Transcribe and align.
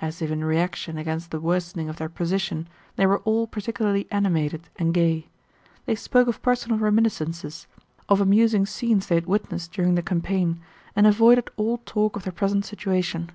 As 0.00 0.20
if 0.20 0.32
in 0.32 0.42
reaction 0.42 0.98
against 0.98 1.30
the 1.30 1.38
worsening 1.38 1.88
of 1.88 1.98
their 1.98 2.08
position 2.08 2.66
they 2.96 3.06
were 3.06 3.20
all 3.20 3.46
particularly 3.46 4.08
animated 4.10 4.68
and 4.74 4.92
gay. 4.92 5.28
They 5.86 5.94
spoke 5.94 6.26
of 6.26 6.42
personal 6.42 6.76
reminiscences, 6.76 7.68
of 8.08 8.20
amusing 8.20 8.66
scenes 8.66 9.06
they 9.06 9.14
had 9.14 9.26
witnessed 9.26 9.70
during 9.70 9.94
the 9.94 10.02
campaign, 10.02 10.60
and 10.96 11.06
avoided 11.06 11.50
all 11.56 11.78
talk 11.86 12.16
of 12.16 12.24
their 12.24 12.32
present 12.32 12.64
situation. 12.64 13.30